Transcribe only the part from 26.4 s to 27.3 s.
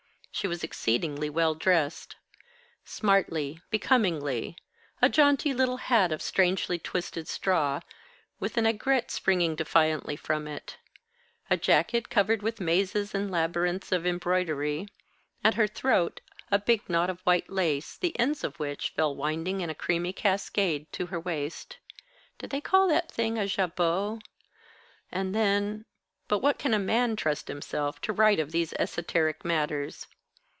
can a man